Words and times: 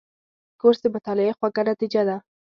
کورس 0.59 0.79
د 0.83 0.87
مطالعې 0.95 1.33
خوږه 1.37 1.63
نتیجه 1.71 2.01
ده. 2.07 2.17